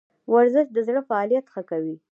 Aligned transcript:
ورزش 0.33 0.67
د 0.73 0.77
زړه 0.87 1.01
فعالیت 1.09 1.45
ښه 1.53 1.61
کوي 1.69 1.95